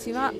[0.00, 0.32] ちは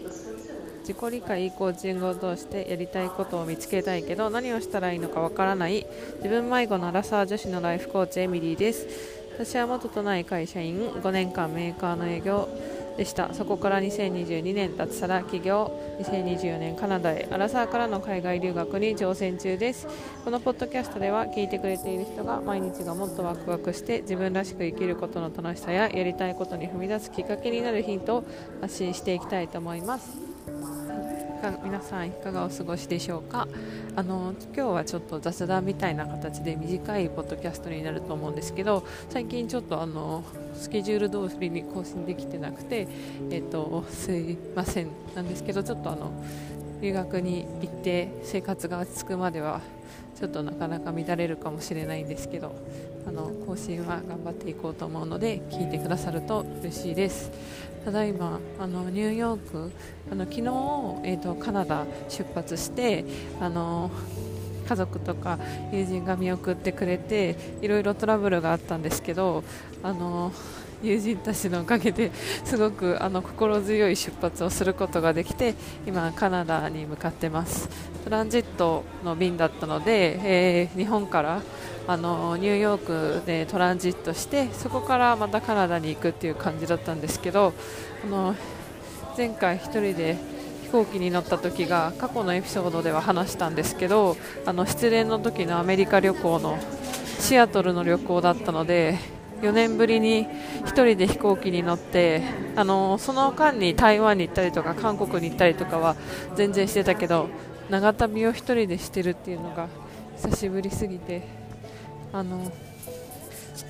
[0.80, 5.86] 自己理解コーチングを通してやりたいことを見つけたいけど何をしたらいいのかわからない
[6.16, 9.20] 自分迷子のアラサー女子のライフコーチエミリーです。
[9.34, 12.46] 私は元都内会社員5年間メーカーの営業
[13.00, 13.32] でした。
[13.32, 15.72] そこから2022年脱サラ起業
[16.02, 19.88] 2024年カナダへアラサーからの海外留学に挑戦中です。
[20.22, 28.24] このポッドキャストでは聞いてくれている人が毎日がもっとワクワクして自分らしく生きることの楽しさややりたいことに踏み出すきっかけになるヒントを
[28.60, 30.79] 発信していきたいと思います。
[31.64, 33.48] 皆さんいかがお過ごしでしょうか？
[33.96, 40.22] あの今日はちょっと雑談みたいな形で短いポッドキャストになると思うんですけど最近ちょっとあの
[40.54, 42.86] スケジュール通りに更新できてなくて、
[43.30, 46.12] えっと、すいませんなんですけどちょっとあの
[46.80, 49.60] 留学に行って生活が落ち着くまでは
[50.18, 52.54] ちょっとなかなか乱れるかもしれないんですけど
[53.06, 57.30] あの更新は頑張っていこうと思うので聞いてくださると嬉しいです。
[57.84, 59.72] ただいまあのニューヨーク
[60.12, 60.40] あの昨日、
[61.04, 63.06] えーと、カナダ出発して
[63.40, 63.90] あの
[64.68, 65.38] 家族とか
[65.72, 69.42] 友人が見送ってくれていろいろトラブルがあったんですけど
[69.82, 70.30] あの
[70.82, 72.10] 友人たちのおかげで
[72.44, 75.54] すごくあの心強い出発をすることができて
[75.86, 77.68] 今、カナダに向かってます。
[78.04, 81.42] トランジットの便だったので、えー、日本から
[81.86, 87.52] あのニューヨークでトランジットしてそこからまたカナダに行くっていう感じだったんですけど
[88.04, 88.34] あの
[89.16, 90.16] 前回1人で
[90.62, 96.58] 飛行機に乗った時が過去のエピソードでは話したんですけどあの失恋の時のアメリカ旅行の
[97.18, 98.98] シアトルの旅行だったので
[99.42, 102.22] 4年ぶりに1人で飛行機に乗って
[102.56, 105.96] あのその間に台湾に行ったりとか韓国に行ったりとかは
[106.36, 107.28] 全然してたけど
[107.70, 109.68] 長旅を1人でしてるっていうのが
[110.16, 111.22] 久しぶりすぎて
[112.12, 112.52] あの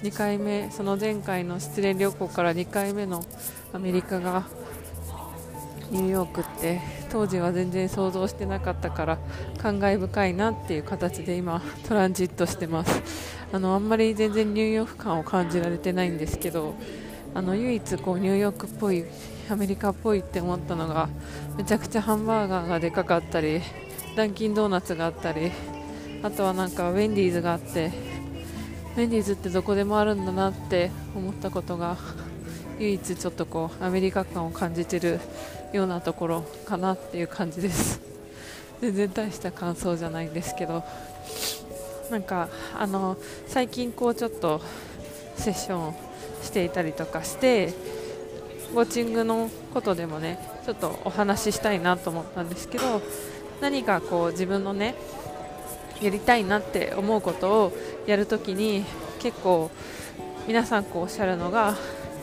[0.03, 3.25] 2回目その前回の失恋旅行から2回目の
[3.73, 4.45] アメリカが
[5.91, 6.81] ニューヨークって
[7.11, 9.19] 当時は全然想像してなかったから
[9.59, 13.03] 感慨深いなっていう形で今トランジットしてます。
[13.53, 16.75] あのあんまり全然ニューヨーク感を感じられてないんですけど
[17.35, 19.05] あの唯一こうニューヨークっぽい
[19.51, 21.09] アメリカっぽいって思ったのが
[21.57, 23.61] めちゃくちゃハンバーガーがでかかったり
[24.17, 25.51] ダンキンドーナツがあったり
[26.23, 27.91] あとはなんかウェンディーズがあって
[28.97, 31.97] ウェンディーズってどこでもあるんだなって思ったことが
[32.81, 35.21] 唯一ちょっとこうアメリカ感を感じてる
[35.73, 38.01] ようなところかなっていう感じです。
[38.81, 40.83] 全然大した感想じゃないんですけど。
[42.11, 44.61] なんかあの最近こうちょっと
[45.37, 45.95] セッション
[46.43, 47.73] していたりとかして
[48.73, 53.01] ウォッチングのことでもねちょっとお話ししたいなと思ったんですけど
[53.61, 54.97] 何かこう自分のね
[56.03, 57.73] やりたいなって思うことを
[58.07, 58.85] やるときに
[59.21, 59.71] 結構
[60.49, 61.77] 皆さんこうおっしゃるのが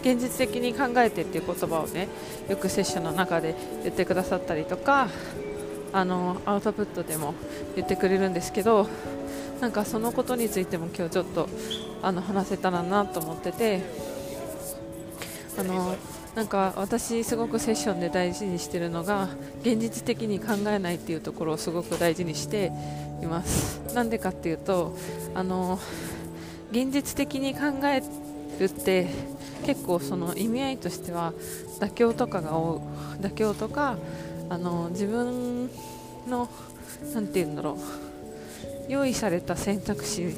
[0.08, 2.08] 現実的に考えてっていう言葉をね
[2.48, 5.10] よくセッションの中で言ってくださったりとか
[5.92, 7.34] あのアウトプットでも
[7.76, 8.88] 言ってくれるんですけど
[9.60, 11.50] なんかそのことについても今日ちょっと
[12.02, 13.82] あの話せたらなと思ってて
[15.58, 15.96] あの
[16.36, 19.28] なんか私すごくセッションで大事にしているのが
[19.62, 22.72] 現実的に考えないっていうところをすごく大事にして
[23.24, 23.82] います。
[23.96, 24.96] なんでかっていうと
[25.34, 25.80] あの
[26.72, 28.04] 現実的に考え
[28.60, 29.08] るって
[29.66, 31.34] 結構その意味合いとしては
[31.80, 32.82] 妥協とかが多
[33.22, 33.98] 妥協とか
[34.50, 35.70] あの自分
[36.28, 36.50] の
[37.14, 38.08] 何て言うんだろう。
[38.88, 40.34] 用意された選択肢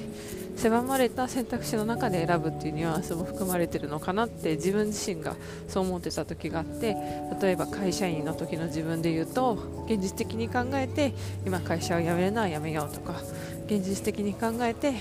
[0.55, 5.37] 狭まれた選択肢の中で選ぶっていうニュアンスも含まれてるのかなって自分自身が
[5.69, 6.97] そう思ってた時があって
[7.41, 11.13] 例えば会社員の時の自分で言うと現実的に考えて
[11.45, 13.21] 今会社を辞めるのはやめようとか
[13.67, 14.95] 現実的に考えて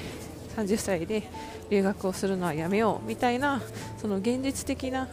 [0.58, 1.22] 30歳で
[1.70, 3.62] 留学をするのはやめようみたいな
[3.98, 5.08] その現実的な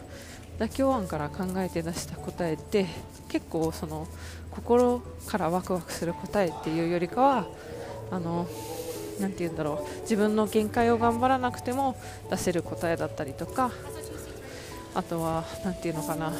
[0.58, 2.86] 妥協案から考えて出した答えって
[3.28, 4.08] 結構その
[4.50, 7.46] 心からワクワクする答えっていうよりかは
[8.10, 8.48] あの
[9.20, 11.96] なて言うんだろう自分の限界を頑張らなくても
[12.30, 13.70] 出せる答えだったりとか
[14.94, 16.32] あとは何て言うのかな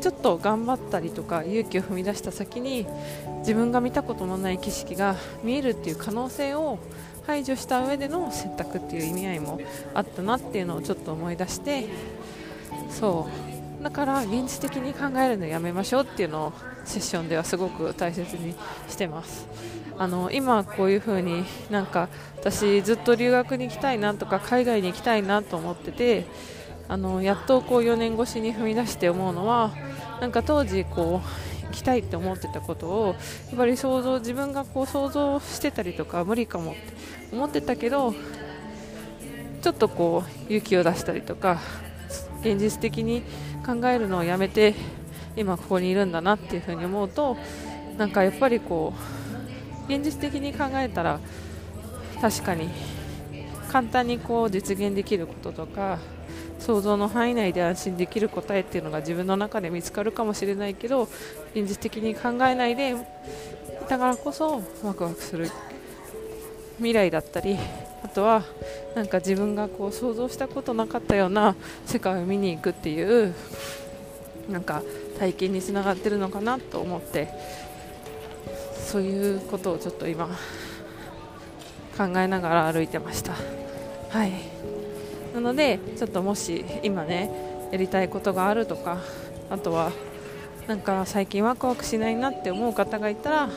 [0.00, 2.86] ちょっと頑張ったりとか勇気を踏み出した先に
[3.38, 6.78] 自分が見たことのない景色が見えるっていう可能性を
[7.26, 9.60] 排除した上での選択っていう意味合いも
[9.94, 11.86] あったなっていうのをちょっと思い出して
[12.90, 13.28] そ
[13.80, 16.52] うだから現実的に考えるのやめましょうっていうのを
[16.84, 18.54] セッションではすごく大切に
[18.88, 19.46] してます。
[19.96, 26.26] あの今、こういう風になんか私ずっと留学に行きたいなとか海外に行きたいなと思ってて
[26.88, 29.72] あのやっとこう4年越しに踏み出して思うのは
[30.20, 36.80] なんか当時こうきたいって思ってたことをやっぱり想像自分がこう想像してたりとか無理かもって
[37.32, 38.14] 思ってたけど
[39.62, 41.58] ちょっとこう勇気を出したりとか
[42.40, 43.22] 現実的に
[43.64, 44.74] 考えるのをやめて
[45.36, 47.36] 今ここにいるんだなっていうふに思うと
[47.96, 48.92] なんかやっぱりこ
[49.88, 51.20] う現実的に考えたら
[52.20, 52.68] 確かに
[53.70, 55.98] 簡単にこう実現できることとか
[56.64, 61.02] 想像の範囲内で安心できる答えっていうのが自分の中で見つかるかもしれないけど
[61.54, 62.94] 現実的に考えないで
[63.86, 65.50] だからこそワクワクする
[66.78, 67.58] 未来だったり
[68.02, 68.44] あとは
[68.94, 73.34] なんか自分がこう想像したことなかったような世界を見に行くっていう
[74.48, 74.82] なんか
[75.18, 77.28] 体験につながってるのかなと思って
[78.86, 80.28] そういうことをちょっと今
[81.98, 83.34] 考えながら歩いてました。
[84.08, 84.83] はい。
[85.34, 87.28] なのでちょっともし今ね
[87.72, 88.98] やりたいことがあるとか
[89.50, 89.90] あとは
[90.68, 93.48] なんか最近ワクワクしないなって思う方がいたら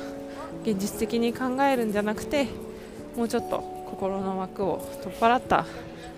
[0.64, 2.48] 現実的に考えるんじゃなくて
[3.16, 5.66] もうちょっと心の枠を取っ払った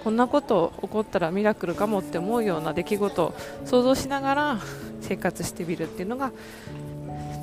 [0.04, 3.34] こんなこと起こったらミラクルかもって思うような出来事を
[3.66, 4.60] 想像しながら
[5.02, 6.32] 生活してみるっていうのが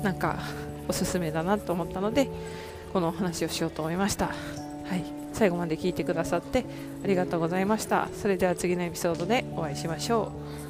[0.03, 0.39] なんか
[0.87, 2.29] おすすめだなと思ったので
[2.93, 4.27] このお話をしようと思いました。
[4.27, 4.33] は
[4.95, 6.65] い、最後まで聞いてくださって
[7.03, 8.09] ありがとうございました。
[8.11, 10.31] それでは次のエピソードでお会いしましょ
[10.63, 10.66] う。